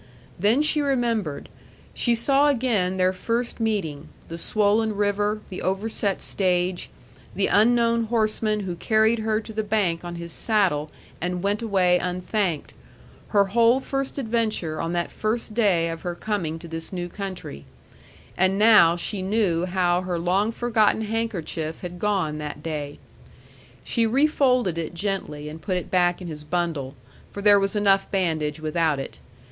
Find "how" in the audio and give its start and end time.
19.65-20.01